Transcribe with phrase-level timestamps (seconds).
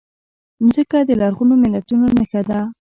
[0.63, 2.59] مځکه د لرغونو ملتونو نښه ده.